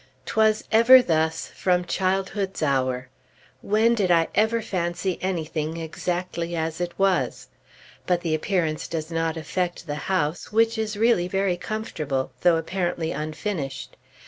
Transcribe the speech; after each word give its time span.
"'Twas 0.25 0.63
ever 0.71 0.99
thus 0.99 1.49
from 1.53 1.85
childhood's 1.85 2.63
hour!" 2.63 3.07
When 3.61 3.93
did 3.93 4.09
I 4.09 4.29
ever 4.33 4.59
fancy 4.59 5.19
anything 5.21 5.77
exactly 5.77 6.55
as 6.55 6.81
it 6.81 6.97
was? 6.97 7.49
But 8.07 8.21
the 8.21 8.33
appearance 8.33 8.87
does 8.87 9.11
not 9.11 9.37
affect 9.37 9.85
the 9.85 9.93
house, 10.09 10.51
which 10.51 10.79
is 10.79 10.97
really 10.97 11.27
very 11.27 11.55
comfortable, 11.55 12.31
though 12.41 12.55
apparently 12.57 13.11
unfinished. 13.11 13.95